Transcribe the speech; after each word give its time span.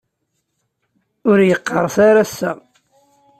Ur 1.29 1.39
yeqqerṣ 1.49 1.95
ara 2.09 2.21
ass-a. 2.25 2.51